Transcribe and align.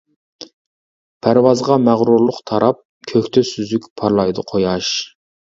پەرۋازىغا 1.27 1.77
مەغرۇرلۇق 1.83 2.39
تاراپ، 2.53 2.81
كۆكتە 3.13 3.47
سۈزۈك 3.53 3.89
پارلايدۇ 4.03 4.49
قۇياش. 4.55 4.91